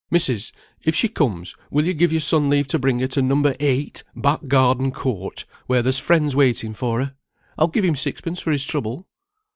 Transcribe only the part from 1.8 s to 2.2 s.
you give